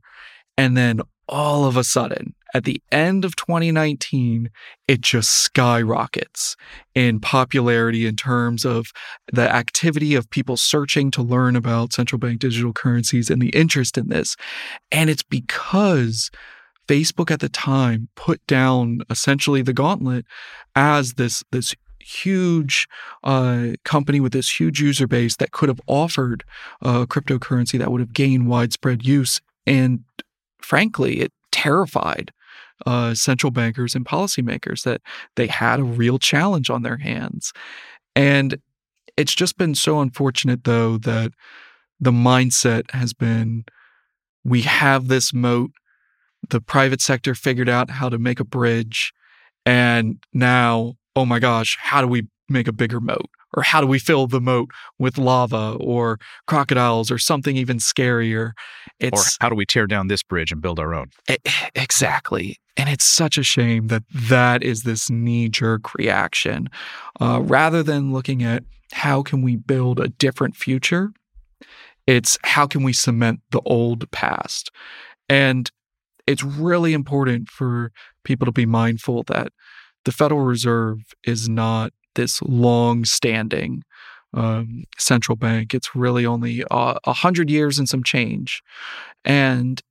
And 0.58 0.76
then 0.76 1.02
all 1.28 1.66
of 1.66 1.78
a 1.78 1.84
sudden, 1.84 2.36
at 2.54 2.64
the 2.64 2.82
end 2.92 3.26
of 3.26 3.36
2019, 3.36 4.50
it 4.88 5.02
just 5.02 5.30
skyrockets 5.30 6.56
in 6.96 7.20
popularity 7.20 8.08
in 8.08 8.16
terms 8.16 8.66
of 8.66 8.88
the 9.32 9.54
activity 9.54 10.16
of 10.16 10.30
people 10.30 10.58
searching 10.58 11.12
to 11.12 11.22
learn 11.22 11.56
about 11.56 11.94
central 11.94 12.20
bank 12.20 12.40
digital 12.40 12.74
currencies 12.74 13.30
and 13.30 13.42
the 13.42 13.50
interest 13.50 13.98
in 13.98 14.10
this. 14.10 14.36
And 14.92 15.10
it's 15.10 15.24
because 15.24 16.32
Facebook 16.88 17.30
at 17.30 17.40
the 17.40 17.50
time 17.50 18.10
put 18.16 18.46
down 18.48 19.02
essentially 19.10 19.62
the 19.62 19.74
gauntlet 19.74 20.26
as 20.76 21.14
this, 21.14 21.44
this 21.52 21.76
huge 22.00 22.88
uh, 23.24 23.68
company 23.86 24.20
with 24.20 24.34
this 24.34 24.60
huge 24.60 24.82
user 24.82 25.08
base 25.08 25.36
that 25.36 25.52
could 25.52 25.70
have 25.70 25.82
offered 25.86 26.44
a 26.82 27.06
cryptocurrency 27.06 27.78
that 27.78 27.92
would 27.92 28.02
have 28.02 28.14
gained 28.14 28.48
widespread 28.48 29.06
use. 29.06 29.40
And 29.68 30.04
frankly, 30.62 31.20
it 31.20 31.32
terrified 31.52 32.32
uh, 32.86 33.14
central 33.14 33.52
bankers 33.52 33.96
and 33.96 34.06
policymakers 34.06 34.84
that 34.84 35.02
they 35.36 35.48
had 35.48 35.80
a 35.80 35.84
real 35.84 36.20
challenge 36.20 36.70
on 36.70 36.84
their 36.84 36.98
hands. 36.98 37.54
And 38.16 38.58
it's 39.18 39.34
just 39.34 39.58
been 39.58 39.76
so 39.76 40.00
unfortunate, 40.00 40.64
though, 40.64 40.98
that 41.00 41.32
the 42.00 42.12
mindset 42.12 42.92
has 42.92 43.14
been 43.14 43.66
we 44.46 44.62
have 44.62 45.08
this 45.10 45.34
moat. 45.34 45.72
The 46.50 46.62
private 46.62 47.02
sector 47.02 47.36
figured 47.36 47.68
out 47.68 47.90
how 47.90 48.08
to 48.08 48.18
make 48.18 48.40
a 48.40 48.46
bridge. 48.46 49.14
And 49.66 50.24
now 50.34 50.96
oh 51.20 51.26
my 51.26 51.40
gosh, 51.40 51.78
how 51.80 52.02
do 52.02 52.08
we 52.08 52.28
make 52.48 52.68
a 52.68 52.72
bigger 52.72 53.02
moat? 53.02 53.30
Or 53.56 53.64
how 53.64 53.82
do 53.82 53.88
we 53.88 54.00
fill 54.00 54.28
the 54.28 54.42
moat 54.42 54.70
with 55.00 55.18
lava 55.18 55.76
or 55.80 56.20
crocodiles 56.48 57.10
or 57.10 57.18
something 57.18 57.58
even 57.58 57.78
scarier? 57.78 58.52
It's, 59.00 59.36
or 59.36 59.38
how 59.42 59.50
do 59.50 59.56
we 59.56 59.66
tear 59.66 59.88
down 59.88 60.08
this 60.08 60.22
bridge 60.22 60.52
and 60.52 60.62
build 60.62 60.80
our 60.80 60.94
own? 60.94 61.08
Exactly. 61.76 62.58
And 62.78 62.90
it's 62.90 63.06
such 63.06 63.38
a 63.38 63.44
shame 63.44 63.88
that 63.88 64.04
that 64.14 64.64
is 64.64 64.84
this 64.84 65.10
knee 65.10 65.50
jerk 65.50 65.94
reaction. 65.96 66.70
Uh, 67.20 67.42
rather 67.42 67.84
than 67.84 68.14
looking 68.14 68.44
at 68.44 68.64
how 68.94 69.22
can 69.22 69.42
we 69.42 69.56
build 69.56 70.00
a 70.00 70.08
different 70.08 70.56
future, 70.56 71.12
it's 72.08 72.38
how 72.44 72.68
can 72.68 72.84
we 72.84 72.94
cement 72.94 73.42
the 73.52 73.62
old 73.66 74.10
past? 74.12 74.72
And 75.28 75.70
it's 76.26 76.44
really 76.44 76.94
important 76.94 77.50
for 77.50 77.92
people 78.24 78.46
to 78.46 78.52
be 78.52 78.66
mindful 78.66 79.24
that 79.24 79.52
the 80.06 80.12
Federal 80.12 80.42
Reserve 80.42 81.00
is 81.24 81.50
not 81.50 81.92
this 82.16 82.42
long 82.42 83.06
standing 83.06 83.84
um, 84.34 84.84
central 84.98 85.36
bank. 85.36 85.74
It's 85.74 85.96
really 85.96 86.26
only 86.26 86.62
a 86.62 86.74
uh, 86.74 87.14
hundred 87.14 87.50
years 87.50 87.80
and 87.80 87.90
some 87.90 88.04
change. 88.04 88.62
And 89.26 89.82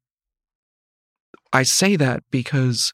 I 1.52 1.62
say 1.62 1.96
that 1.96 2.22
because 2.30 2.92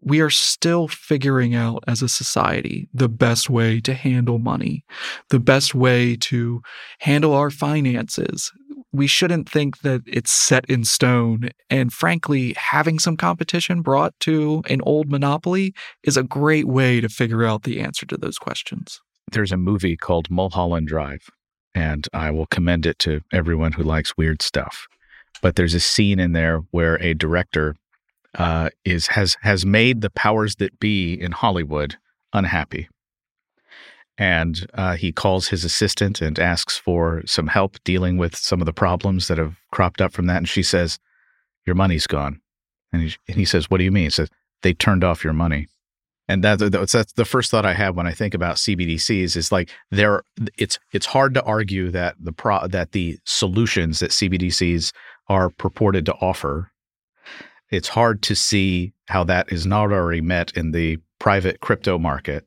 we 0.00 0.20
are 0.20 0.30
still 0.30 0.86
figuring 0.88 1.54
out 1.54 1.82
as 1.86 2.02
a 2.02 2.08
society 2.08 2.88
the 2.92 3.08
best 3.08 3.48
way 3.48 3.80
to 3.80 3.94
handle 3.94 4.38
money, 4.38 4.84
the 5.30 5.40
best 5.40 5.74
way 5.74 6.16
to 6.16 6.62
handle 7.00 7.32
our 7.32 7.50
finances, 7.50 8.52
we 8.96 9.06
shouldn't 9.06 9.48
think 9.48 9.80
that 9.82 10.02
it's 10.06 10.30
set 10.30 10.64
in 10.66 10.84
stone. 10.84 11.50
And 11.70 11.92
frankly, 11.92 12.54
having 12.56 12.98
some 12.98 13.16
competition 13.16 13.82
brought 13.82 14.18
to 14.20 14.62
an 14.68 14.80
old 14.82 15.10
monopoly 15.10 15.74
is 16.02 16.16
a 16.16 16.22
great 16.22 16.66
way 16.66 17.00
to 17.00 17.08
figure 17.08 17.44
out 17.44 17.62
the 17.64 17.80
answer 17.80 18.06
to 18.06 18.16
those 18.16 18.38
questions. 18.38 19.00
There's 19.30 19.52
a 19.52 19.56
movie 19.56 19.96
called 19.96 20.30
Mulholland 20.30 20.88
Drive, 20.88 21.28
and 21.74 22.06
I 22.14 22.30
will 22.30 22.46
commend 22.46 22.86
it 22.86 22.98
to 23.00 23.20
everyone 23.32 23.72
who 23.72 23.82
likes 23.82 24.16
weird 24.16 24.40
stuff. 24.40 24.86
But 25.42 25.56
there's 25.56 25.74
a 25.74 25.80
scene 25.80 26.18
in 26.18 26.32
there 26.32 26.60
where 26.70 27.00
a 27.02 27.12
director 27.12 27.76
uh, 28.36 28.70
is 28.84 29.08
has 29.08 29.36
has 29.42 29.66
made 29.66 30.00
the 30.00 30.10
powers 30.10 30.56
that 30.56 30.78
be 30.78 31.14
in 31.14 31.32
Hollywood 31.32 31.96
unhappy 32.32 32.88
and 34.18 34.66
uh, 34.74 34.96
he 34.96 35.12
calls 35.12 35.48
his 35.48 35.64
assistant 35.64 36.20
and 36.20 36.38
asks 36.38 36.76
for 36.76 37.22
some 37.26 37.48
help 37.48 37.82
dealing 37.84 38.16
with 38.16 38.36
some 38.36 38.60
of 38.60 38.66
the 38.66 38.72
problems 38.72 39.28
that 39.28 39.38
have 39.38 39.56
cropped 39.72 40.00
up 40.00 40.12
from 40.12 40.26
that. 40.26 40.38
And 40.38 40.48
she 40.48 40.62
says, 40.62 40.98
"Your 41.66 41.76
money's 41.76 42.06
gone." 42.06 42.40
And 42.92 43.02
he, 43.02 43.16
and 43.28 43.36
he 43.36 43.44
says, 43.44 43.70
"What 43.70 43.78
do 43.78 43.84
you 43.84 43.92
mean?" 43.92 44.04
He 44.04 44.10
says, 44.10 44.30
"They 44.62 44.72
turned 44.72 45.04
off 45.04 45.24
your 45.24 45.32
money." 45.32 45.68
And 46.28 46.42
that, 46.42 46.58
that's, 46.58 46.92
that's 46.92 47.12
the 47.12 47.24
first 47.24 47.52
thought 47.52 47.64
I 47.64 47.74
have 47.74 47.94
when 47.94 48.06
I 48.06 48.12
think 48.12 48.34
about 48.34 48.56
CBDCs 48.56 49.36
is 49.36 49.52
like 49.52 49.70
there. 49.90 50.22
It's 50.58 50.78
it's 50.92 51.06
hard 51.06 51.34
to 51.34 51.42
argue 51.42 51.90
that 51.90 52.16
the 52.18 52.32
pro 52.32 52.66
that 52.66 52.92
the 52.92 53.18
solutions 53.24 54.00
that 54.00 54.10
CBDCs 54.10 54.92
are 55.28 55.50
purported 55.50 56.06
to 56.06 56.14
offer. 56.14 56.72
It's 57.70 57.88
hard 57.88 58.22
to 58.22 58.36
see 58.36 58.92
how 59.08 59.24
that 59.24 59.52
is 59.52 59.66
not 59.66 59.92
already 59.92 60.20
met 60.20 60.52
in 60.56 60.70
the 60.70 60.98
private 61.18 61.60
crypto 61.60 61.98
market 61.98 62.46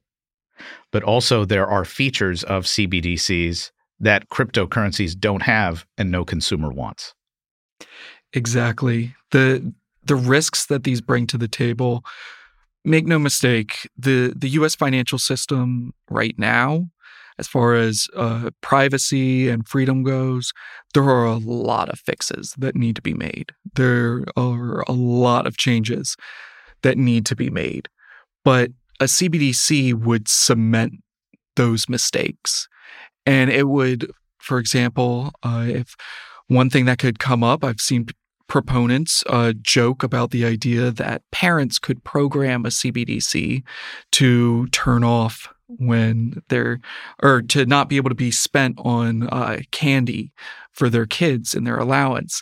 but 0.91 1.03
also 1.03 1.46
there 1.46 1.67
are 1.67 1.86
features 1.86 2.43
of 2.43 2.65
CBDCs 2.65 3.72
that 4.00 4.29
cryptocurrencies 4.29 5.17
don't 5.17 5.41
have 5.41 5.86
and 5.98 6.12
no 6.12 6.24
consumer 6.24 6.72
wants. 6.72 7.13
Exactly. 8.34 9.15
The 9.31 9.74
the 10.03 10.15
risks 10.15 10.65
that 10.67 10.84
these 10.84 11.01
bring 11.01 11.27
to 11.27 11.38
the 11.38 11.48
table, 11.48 12.03
make 12.86 13.05
no 13.05 13.19
mistake, 13.19 13.89
the 13.98 14.34
the 14.36 14.50
US 14.50 14.75
financial 14.75 15.19
system 15.19 15.93
right 16.10 16.38
now 16.38 16.86
as 17.39 17.48
far 17.48 17.74
as 17.74 18.08
uh, 18.17 18.50
privacy 18.62 19.48
and 19.48 19.67
freedom 19.67 20.03
goes, 20.03 20.51
there 20.93 21.05
are 21.05 21.25
a 21.25 21.38
lot 21.38 21.88
of 21.89 21.98
fixes 21.98 22.53
that 22.58 22.75
need 22.75 22.98
to 22.98 23.01
be 23.01 23.13
made. 23.13 23.53
There 23.75 24.25
are 24.36 24.81
a 24.81 24.91
lot 24.91 25.48
of 25.48 25.58
changes 25.58 26.17
that 26.81 26.98
need 26.98 27.25
to 27.27 27.38
be 27.38 27.50
made. 27.50 27.88
But 28.43 28.72
a 29.00 29.06
CBDC 29.06 29.94
would 29.94 30.27
cement 30.27 30.94
those 31.56 31.89
mistakes. 31.89 32.68
And 33.25 33.50
it 33.50 33.68
would, 33.68 34.12
for 34.38 34.60
example, 34.60 35.32
uh, 35.44 35.65
if 35.68 35.96
one 36.48 36.70
thing 36.70 36.86
that 36.86 37.00
could 37.00 37.20
come 37.20 37.44
up, 37.44 37.63
I've 37.63 37.82
seen 37.82 38.08
proponents 38.48 39.24
uh, 39.27 39.53
joke 39.62 40.03
about 40.03 40.32
the 40.32 40.44
idea 40.44 40.89
that 40.91 41.22
parents 41.32 41.77
could 41.79 42.03
program 42.03 42.65
a 42.65 42.70
CBDC 42.70 43.63
to 44.13 44.68
turn 44.68 45.03
off 45.03 45.48
when 45.77 46.41
they're 46.50 46.79
or 47.22 47.44
to 47.44 47.65
not 47.65 47.89
be 47.89 47.98
able 47.98 48.10
to 48.10 48.15
be 48.15 48.32
spent 48.32 48.79
on 48.79 49.27
uh, 49.29 49.60
candy 49.72 50.32
for 50.72 50.89
their 50.89 51.06
kids 51.06 51.53
in 51.53 51.63
their 51.63 51.77
allowance 51.77 52.41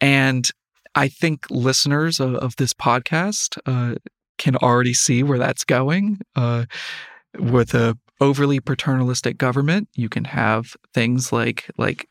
and 0.00 0.50
i 0.94 1.06
think 1.06 1.46
listeners 1.50 2.18
of, 2.18 2.34
of 2.36 2.56
this 2.56 2.72
podcast 2.72 3.58
uh, 3.66 3.94
can 4.38 4.56
already 4.56 4.94
see 4.94 5.22
where 5.22 5.38
that's 5.38 5.64
going 5.64 6.20
uh, 6.36 6.64
with 7.38 7.74
a, 7.74 7.96
overly 8.20 8.60
paternalistic 8.60 9.36
government. 9.36 9.88
You 9.96 10.08
can 10.08 10.24
have 10.24 10.76
things 10.94 11.32
like 11.32 11.68
like 11.76 12.08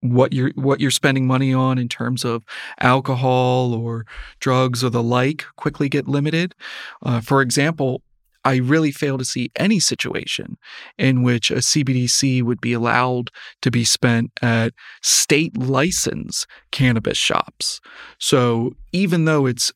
what 0.00 0.32
you're 0.32 0.50
what 0.56 0.80
you're 0.80 0.90
spending 0.90 1.26
money 1.26 1.54
on 1.54 1.78
in 1.78 1.88
terms 1.88 2.24
of 2.24 2.44
alcohol 2.80 3.72
or 3.72 4.04
drugs 4.40 4.82
or 4.84 4.90
the 4.90 5.02
like 5.02 5.44
quickly 5.56 5.88
get 5.88 6.08
limited. 6.08 6.54
Uh, 7.02 7.20
for 7.20 7.40
example, 7.40 8.02
I 8.44 8.56
really 8.56 8.92
fail 8.92 9.18
to 9.18 9.24
see 9.24 9.50
any 9.56 9.80
situation 9.80 10.56
in 10.98 11.22
which 11.22 11.50
a 11.50 11.56
CBDC 11.56 12.42
would 12.42 12.60
be 12.60 12.72
allowed 12.72 13.30
to 13.62 13.70
be 13.70 13.84
spent 13.84 14.30
at 14.42 14.72
state 15.02 15.56
license 15.56 16.46
cannabis 16.70 17.18
shops. 17.18 17.80
So 18.18 18.72
even 18.92 19.24
though 19.24 19.46
it's 19.46 19.72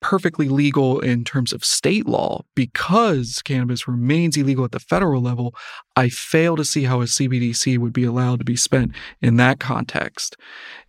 perfectly 0.00 0.48
legal 0.48 1.00
in 1.00 1.24
terms 1.24 1.52
of 1.52 1.64
state 1.64 2.06
law 2.06 2.42
because 2.54 3.42
cannabis 3.42 3.88
remains 3.88 4.36
illegal 4.36 4.64
at 4.64 4.72
the 4.72 4.80
federal 4.80 5.20
level, 5.20 5.54
I 5.96 6.08
fail 6.08 6.56
to 6.56 6.64
see 6.64 6.84
how 6.84 7.00
a 7.00 7.04
CBDC 7.04 7.78
would 7.78 7.92
be 7.92 8.04
allowed 8.04 8.38
to 8.38 8.44
be 8.44 8.56
spent 8.56 8.92
in 9.20 9.36
that 9.36 9.58
context. 9.58 10.36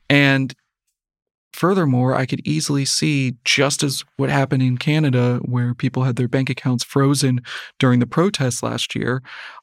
And 0.09 0.53
furthermore, 1.53 2.15
I 2.15 2.25
could 2.25 2.45
easily 2.45 2.85
see 2.85 3.35
just 3.43 3.83
as 3.83 4.03
what 4.17 4.29
happened 4.29 4.63
in 4.63 4.77
Canada, 4.77 5.39
where 5.43 5.73
people 5.73 6.03
had 6.03 6.15
their 6.15 6.27
bank 6.27 6.49
accounts 6.49 6.83
frozen 6.83 7.41
during 7.79 7.99
the 7.99 8.07
protests 8.07 8.63
last 8.63 8.95
year. 8.95 9.21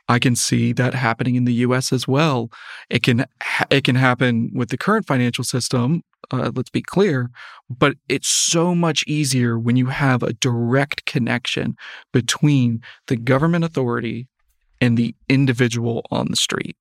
I 0.08 0.18
can 0.18 0.36
see 0.36 0.72
that 0.72 0.94
happening 0.94 1.34
in 1.34 1.44
the 1.44 1.54
U.S. 1.54 1.92
as 1.92 2.06
well. 2.06 2.50
It 2.90 3.02
can 3.02 3.26
ha- 3.42 3.66
it 3.70 3.84
can 3.84 3.96
happen 3.96 4.50
with 4.54 4.68
the 4.70 4.78
current 4.78 5.06
financial 5.06 5.44
system. 5.44 6.02
Uh, 6.30 6.50
let's 6.54 6.70
be 6.70 6.82
clear, 6.82 7.30
but 7.70 7.96
it's 8.08 8.28
so 8.28 8.74
much 8.74 9.04
easier 9.06 9.58
when 9.58 9.76
you 9.76 9.86
have 9.86 10.22
a 10.22 10.32
direct 10.32 11.04
connection 11.06 11.76
between 12.12 12.82
the 13.06 13.16
government 13.16 13.64
authority 13.64 14.28
and 14.80 14.96
the 14.96 15.14
individual 15.28 16.04
on 16.10 16.26
the 16.28 16.36
street. 16.36 16.76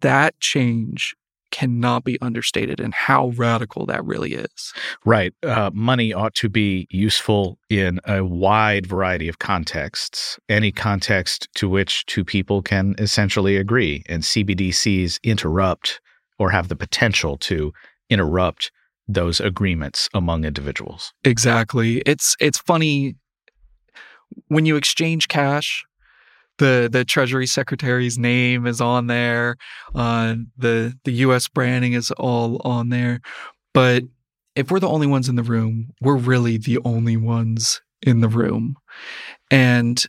That 0.00 0.38
change 0.40 1.14
cannot 1.50 2.04
be 2.04 2.20
understated 2.20 2.80
and 2.80 2.94
how 2.94 3.28
radical 3.30 3.86
that 3.86 4.04
really 4.04 4.34
is. 4.34 4.72
Right. 5.04 5.34
Uh, 5.42 5.70
money 5.72 6.12
ought 6.12 6.34
to 6.36 6.48
be 6.48 6.86
useful 6.90 7.58
in 7.68 8.00
a 8.04 8.24
wide 8.24 8.86
variety 8.86 9.28
of 9.28 9.38
contexts, 9.38 10.38
any 10.48 10.72
context 10.72 11.48
to 11.54 11.68
which 11.68 12.06
two 12.06 12.24
people 12.24 12.62
can 12.62 12.94
essentially 12.98 13.56
agree. 13.56 14.02
And 14.08 14.22
CBDCs 14.22 15.20
interrupt 15.22 16.00
or 16.38 16.50
have 16.50 16.68
the 16.68 16.76
potential 16.76 17.36
to 17.38 17.72
interrupt 18.10 18.70
those 19.08 19.40
agreements 19.40 20.08
among 20.12 20.44
individuals. 20.44 21.12
Exactly. 21.24 21.98
It's 22.04 22.36
it's 22.40 22.58
funny 22.58 23.16
when 24.48 24.66
you 24.66 24.76
exchange 24.76 25.28
cash 25.28 25.84
the 26.58 26.88
the 26.90 27.04
Treasury 27.04 27.46
Secretary's 27.46 28.18
name 28.18 28.66
is 28.66 28.80
on 28.80 29.06
there. 29.06 29.56
Uh, 29.94 30.36
the 30.56 30.96
the 31.04 31.12
U.S. 31.12 31.48
branding 31.48 31.94
is 31.94 32.10
all 32.12 32.60
on 32.64 32.90
there. 32.90 33.20
But 33.74 34.04
if 34.54 34.70
we're 34.70 34.80
the 34.80 34.88
only 34.88 35.06
ones 35.06 35.28
in 35.28 35.36
the 35.36 35.42
room, 35.42 35.90
we're 36.00 36.16
really 36.16 36.58
the 36.58 36.78
only 36.84 37.16
ones 37.16 37.80
in 38.02 38.20
the 38.20 38.28
room. 38.28 38.76
And 39.50 40.04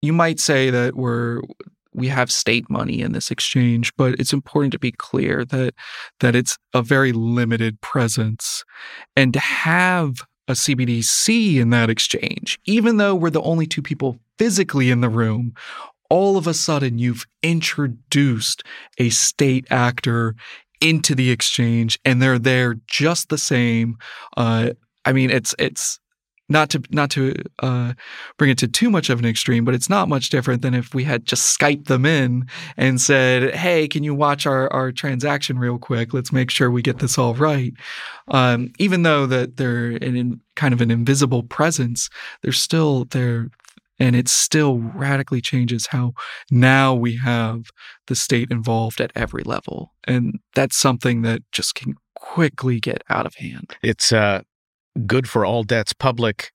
you 0.00 0.12
might 0.12 0.40
say 0.40 0.70
that 0.70 0.94
we're 0.94 1.40
we 1.94 2.08
have 2.08 2.30
state 2.30 2.70
money 2.70 3.00
in 3.00 3.12
this 3.12 3.30
exchange, 3.30 3.92
but 3.96 4.14
it's 4.20 4.32
important 4.32 4.72
to 4.72 4.78
be 4.78 4.92
clear 4.92 5.44
that 5.46 5.74
that 6.20 6.36
it's 6.36 6.56
a 6.72 6.82
very 6.82 7.12
limited 7.12 7.80
presence. 7.80 8.64
And 9.16 9.32
to 9.32 9.40
have 9.40 10.22
a 10.48 10.52
CBDC 10.52 11.56
in 11.56 11.70
that 11.70 11.90
exchange, 11.90 12.58
even 12.64 12.96
though 12.96 13.14
we're 13.14 13.30
the 13.30 13.42
only 13.42 13.66
two 13.66 13.82
people 13.82 14.18
physically 14.38 14.90
in 14.90 15.02
the 15.02 15.08
room, 15.08 15.54
all 16.10 16.36
of 16.36 16.46
a 16.46 16.54
sudden 16.54 16.98
you've 16.98 17.26
introduced 17.42 18.62
a 18.98 19.10
state 19.10 19.66
actor 19.70 20.34
into 20.80 21.14
the 21.14 21.30
exchange 21.30 21.98
and 22.04 22.22
they're 22.22 22.38
there 22.38 22.76
just 22.86 23.28
the 23.28 23.38
same. 23.38 23.98
Uh, 24.36 24.70
I 25.04 25.12
mean, 25.12 25.30
it's 25.30 25.54
it's 25.58 26.00
not 26.48 26.70
to 26.70 26.82
not 26.90 27.10
to 27.10 27.34
uh, 27.60 27.92
bring 28.36 28.50
it 28.50 28.58
to 28.58 28.68
too 28.68 28.90
much 28.90 29.10
of 29.10 29.18
an 29.18 29.26
extreme, 29.26 29.64
but 29.64 29.74
it's 29.74 29.90
not 29.90 30.08
much 30.08 30.30
different 30.30 30.62
than 30.62 30.74
if 30.74 30.94
we 30.94 31.04
had 31.04 31.26
just 31.26 31.58
Skyped 31.58 31.86
them 31.86 32.06
in 32.06 32.46
and 32.76 33.00
said, 33.00 33.54
"Hey, 33.54 33.88
can 33.88 34.02
you 34.02 34.14
watch 34.14 34.46
our 34.46 34.72
our 34.72 34.92
transaction 34.92 35.58
real 35.58 35.78
quick? 35.78 36.14
Let's 36.14 36.32
make 36.32 36.50
sure 36.50 36.70
we 36.70 36.82
get 36.82 36.98
this 36.98 37.18
all 37.18 37.34
right." 37.34 37.72
Um, 38.28 38.72
even 38.78 39.02
though 39.02 39.26
that 39.26 39.56
they're 39.56 39.90
in 39.90 40.40
kind 40.56 40.72
of 40.72 40.80
an 40.80 40.90
invisible 40.90 41.42
presence, 41.42 42.08
they're 42.42 42.52
still 42.52 43.04
there, 43.06 43.48
and 43.98 44.16
it 44.16 44.28
still 44.28 44.78
radically 44.78 45.40
changes 45.40 45.88
how 45.88 46.14
now 46.50 46.94
we 46.94 47.16
have 47.16 47.70
the 48.06 48.16
state 48.16 48.50
involved 48.50 49.00
at 49.00 49.12
every 49.14 49.42
level, 49.42 49.92
and 50.04 50.38
that's 50.54 50.76
something 50.76 51.22
that 51.22 51.42
just 51.52 51.74
can 51.74 51.94
quickly 52.14 52.80
get 52.80 53.02
out 53.08 53.26
of 53.26 53.34
hand. 53.36 53.76
It's 53.82 54.12
uh 54.12 54.42
good 55.06 55.28
for 55.28 55.44
all 55.44 55.62
debts 55.62 55.92
public 55.92 56.52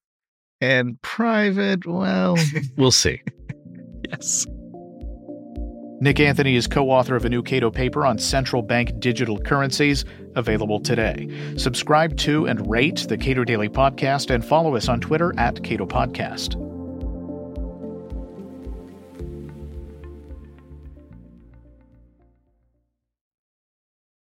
and 0.61 1.01
private. 1.01 1.85
Well, 1.85 2.37
we'll 2.77 2.91
see. 3.05 3.21
yes. 4.09 4.45
Nick 6.01 6.19
Anthony 6.19 6.57
is 6.57 6.67
co 6.67 6.89
author 6.89 7.15
of 7.15 7.23
a 7.23 7.29
new 7.29 7.41
Cato 7.41 7.71
paper 7.71 8.05
on 8.05 8.17
central 8.17 8.61
bank 8.61 8.99
digital 8.99 9.39
currencies, 9.39 10.03
available 10.35 10.81
today. 10.81 11.29
Subscribe 11.55 12.17
to 12.17 12.45
and 12.45 12.69
rate 12.69 13.05
the 13.07 13.17
Cato 13.17 13.45
Daily 13.45 13.69
Podcast 13.69 14.29
and 14.29 14.43
follow 14.43 14.75
us 14.75 14.89
on 14.89 14.99
Twitter 14.99 15.33
at 15.37 15.63
Cato 15.63 15.85
Podcast. 15.85 16.55